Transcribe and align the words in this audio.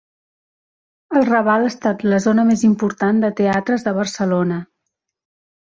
El 1.19 1.27
Raval 1.27 1.67
ha 1.67 1.69
estat 1.73 2.01
la 2.07 2.21
zona 2.27 2.47
més 2.49 2.65
important 2.71 3.21
de 3.27 3.33
teatres 3.43 3.89
de 3.89 3.97
Barcelona. 4.03 4.63